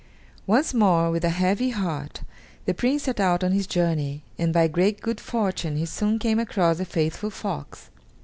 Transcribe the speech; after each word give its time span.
Once 0.47 0.73
more, 0.73 1.11
with 1.11 1.23
a 1.23 1.29
heavy 1.29 1.69
heart, 1.69 2.23
the 2.65 2.73
Prince 2.73 3.03
set 3.03 3.19
out 3.19 3.43
on 3.43 3.51
his 3.51 3.67
journey, 3.67 4.23
and 4.35 4.51
by 4.51 4.67
great 4.67 4.99
good 4.99 5.19
fortune 5.19 5.75
he 5.77 5.85
soon 5.85 6.17
came 6.17 6.39
across 6.39 6.79
the 6.79 6.85
faithful 6.85 7.29
fox. 7.29 7.89